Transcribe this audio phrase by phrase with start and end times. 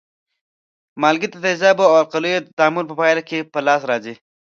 [1.01, 4.13] مالګې د تیزابو او القلیو د تعامل په پایله کې په لاس راځي.